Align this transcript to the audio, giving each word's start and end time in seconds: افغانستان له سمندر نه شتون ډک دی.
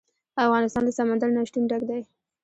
افغانستان 0.45 0.83
له 0.85 0.91
سمندر 0.99 1.29
نه 1.35 1.41
شتون 1.47 1.63
ډک 1.69 1.81
دی. 1.89 2.01